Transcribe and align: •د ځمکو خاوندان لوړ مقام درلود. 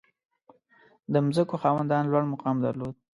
•د 1.13 1.15
ځمکو 1.35 1.55
خاوندان 1.63 2.03
لوړ 2.11 2.23
مقام 2.33 2.55
درلود. 2.65 2.95